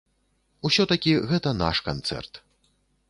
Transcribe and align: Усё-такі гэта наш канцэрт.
Усё-такі 0.69 1.13
гэта 1.33 1.49
наш 1.61 1.83
канцэрт. 1.91 2.33